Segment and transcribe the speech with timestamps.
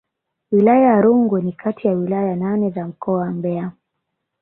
[0.51, 3.71] Wilaya ya Rungwe ni kati ya wilaya nane za mkoa wa Mbeya